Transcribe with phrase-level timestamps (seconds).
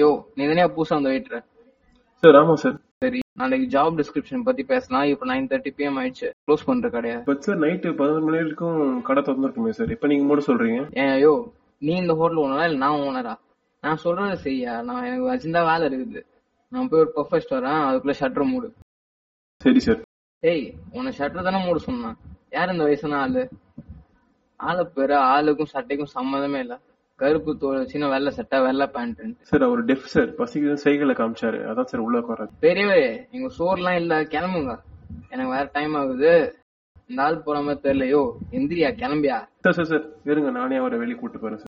[0.00, 1.38] யோ நீ தானே புதுசா வந்து வெயிட்ற
[2.22, 2.74] சார் ஆமா சார்.
[3.02, 5.06] சரி நாளைக்கு ஜாப் டிஸ்கிரிப்ஷன் பத்தி பேசலாம்.
[5.12, 6.28] இப்போ நைன் தேர்ட்டி பிஎம் ஆயிடுச்சு.
[6.46, 7.16] க்ளோஸ் பண்ற கடையா.
[7.28, 8.78] பட் சார் நைட்டு பதினொரு மணி வரைக்கும்
[9.08, 9.90] கடை திறந்துருக்குமே சார்.
[9.94, 10.82] இப்போ நீங்க மட்டும் சொல்றீங்க.
[11.04, 11.32] ஏன் யோ
[11.86, 13.34] நீ இந்த ஹோட்டல் ஓனரா இல்ல நான் ஓனரா
[13.82, 16.20] நான் சொல்றதை செய்யா நான் எனக்கு வச்சிருந்தா வேலை இருக்குது.
[16.72, 18.68] நான் போய் ஒரு பர்ஃபெக்ட் வரேன் அதுக்குள்ள ஷட்டர் மூடு.
[19.64, 20.00] சரி சார்.
[20.42, 20.64] ஏய்
[20.96, 22.16] உன்னை ஷட்டர் தானே மூட சொன்னான்.
[22.56, 23.42] யார் இந்த வயசான ஆளு?
[24.60, 26.74] ஆளு பேரு ஆளுக்கும் சட்டைக்கும் சம்மந்தமே இல்ல.
[27.22, 29.20] கருப்பு தோல் சின்ன வெள்ளை சட்டை வெள்ளை பேண்ட்
[29.50, 30.30] சார் அவர் டெஃப் சார்.
[30.38, 31.58] பசிக்கு சைக்கிள காமிச்சாரு.
[31.70, 34.14] அதான் சார் உள்ள உட்காராது பெரியவே எங்க சோர்லாம் இல்ல.
[34.32, 34.74] கிளம்புங்க.
[35.30, 36.32] எனக்கு வேற டைம் ஆகுது.
[37.06, 39.38] இந்த ஆள் போற மாதிரி தெரியலையோ எந்திரியா கிளம்பியா?
[39.64, 40.04] Sir sir sir.
[40.24, 41.72] இருங்க நானே அவரை வெளியே கூட்டு போறேன் சார்.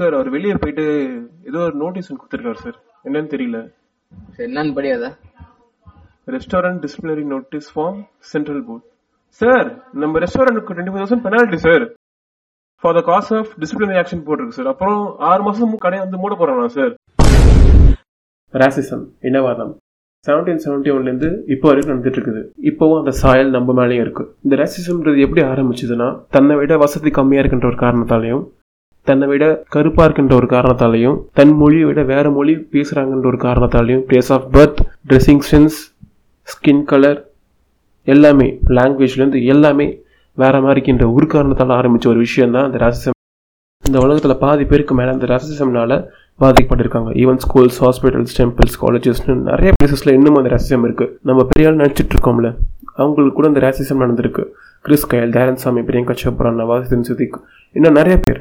[0.00, 0.86] சார் அவர் வெளியே போயிட்டு
[1.44, 2.78] ஏதோ ஒரு நோட்டீஸ் கொடுத்துருக்காரு சார்.
[3.04, 3.60] என்னன்னு தெரியல.
[4.36, 5.06] சரி என்னன்னு படியாத?
[6.34, 8.00] Restaurant disciplinary notice from
[8.32, 8.86] central board
[9.40, 11.84] sir நம்ம ரெஸ்டாரண்ட்டுக்கு twenty five thousand penalty sir.
[12.82, 16.66] For the cause of disciplinary action போட்டிருக்கு சார் அப்புறம் ஆறு மாசம் கடையை வந்து மூட போறானா
[16.76, 16.92] சார்
[18.54, 19.72] ராசிசம் இனவாதம்.
[20.26, 24.24] செவன்டீன் செவன்டி ஒன்லேருந்து இப்போ வரைக்கும் நடந்துட்டு இருக்குது இப்போவும் அந்த சாயல் நம்ம மேலேயும் இருக்கு.
[24.44, 28.44] இந்த ராசிசம்ன்றது எப்படி ஆரம்பிச்சதுன்னா தன்னை விட வசதி கம்மியாக இருக்கின்ற ஒரு காரணத்தாலையும்
[29.06, 34.30] தன்னை விட கருப்பாக இருக்கின்ற ஒரு காரணத்தாலையும் தன் மொழியை விட வேற மொழி பேசுகிறாங்கன்ற ஒரு காரணத்தாலையும் place
[34.36, 34.80] of birth
[35.10, 35.76] dressing sense
[36.48, 37.20] skin colour
[38.06, 39.86] எல்லாமே லாங்குவேஜ்லேருந்து எல்லாமே
[40.38, 43.14] வேற மாதிரிக்கின்ற ஒரு காரணத்தால் ஆரம்பிச்ச ஒரு விஷயம் தான் இந்த ராசிசம்
[43.84, 45.92] இந்த உலகத்தில் பாதி பேருக்கு மேலே அந்த ராசிசம்னால
[46.42, 47.10] பாதிக்கப்பட்டிருக்காங்க.
[47.22, 52.14] ஈவன் ஸ்கூல்ஸ் ஹாஸ்பிட்டல்ஸ் டெம்பிள்ஸ் காலேஜஸ்னு நிறைய பிளேசஸில் இன்னும் அந்த ராசிசம் இருக்குது நம்ம பெரிய ஆள் நினச்சிட்டு
[52.16, 52.48] இருக்கோம்ல.
[53.02, 54.42] அவங்களுக்கு கூட இந்த ராசிசம் நடந்திருக்கு.
[54.86, 57.38] கிறிஸ் கயல் தேரன் சாமி பிரியங்கா சோப்ரா நவாசின் சுதிக்
[57.76, 58.40] இன்னும் நிறைய பேர்.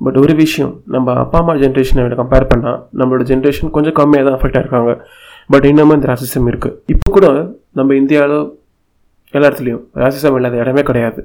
[0.00, 4.36] பட் ஒரு விஷயம் நம்ம அப்பா அம்மா ஜென்ரேஷனை விட கம்பேர் பண்ணால் நம்மளோட ஜென்ரேஷன் கொஞ்சம் கம்மியாக தான்
[4.38, 4.92] அஃபெக்ட் ஆயிருக்காங்க
[5.52, 7.26] பட் இன்னமும் இந்த ராசிசம் இருக்குது இப்போ கூட
[7.78, 8.38] நம்ம இந்தியாவில்
[9.34, 11.20] எல்லா இடத்துலையும் ராசிசம் இல்லாத இடமே கிடையாது.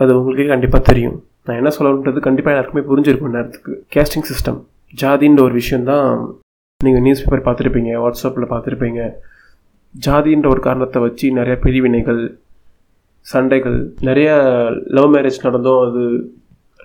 [0.00, 1.16] அது உங்களுக்கே கண்டிப்பாக தெரியும்.
[1.46, 3.72] நான் என்ன சொல்லணுன்றது கண்டிப்பாக எல்லாருக்குமே புரிஞ்சிருக்கும் நேரத்துக்கு.
[3.94, 4.58] கேஸ்டிங் சிஸ்டம்
[5.02, 6.08] ஜாதின்ற ஒரு விஷயம் தான்
[6.80, 9.00] நீங்கள் நியூஸ் பேப்பர் பார்த்துருப்பீங்க வாட்ஸ்அப்பில் பார்த்துருப்பீங்க.
[9.94, 12.20] ஜாதின்ற ஒரு காரணத்தை வச்சு நிறைய பிரிவினைகள்
[13.26, 13.78] சண்டைகள்
[14.08, 14.28] நிறைய
[14.96, 16.02] லவ் மேரேஜ் நடந்தும் அது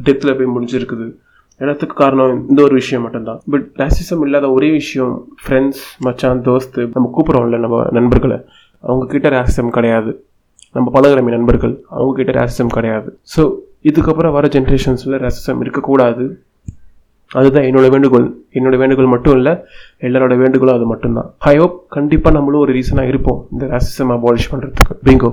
[0.06, 1.06] டெத்தில் போய் முடிஞ்சிருக்குது.
[1.62, 3.42] எல்லாத்துக்கு காரணம் இந்த ஒரு விஷயம் மட்டும்தான்.
[3.54, 8.38] பட் ராசிசம் இல்லாத ஒரே விஷயம் ஃப்ரெண்ட்ஸ் மச்சான் தோஸ்து நம்ம கூப்பிட்றோம்ல நம்ம நண்பர்களை.
[8.88, 10.12] அவங்கக்கிட்ட ரேசிசம் கிடையாது.
[10.76, 13.10] நம்ம பழகிறமே நண்பர்கள் அவங்கக்கிட்ட ரேசிசம் கிடையாது.
[13.34, 13.44] ஸோ
[13.90, 16.26] இதுக்கப்புறம் வர ஜென்ரேஷன்ஸில் ரேசிசம் இருக்கக்கூடாது.
[17.32, 18.28] அதுதான் என்னோட வேண்டுகோள்.
[18.58, 19.54] என்னோட வேண்டுகோள் மட்டும் இல்லை
[20.08, 21.30] எல்லாரோட வேண்டுகோளும் அது மட்டும்தான்.
[21.52, 25.32] ஐ ஹோப் கண்டிப்பாக நம்மளும் ஒரு ரீசனாக இருப்போம் இந்த ரேசிசம் அபாலிஷ் பண்ணுறதுக்கு பிங்கோ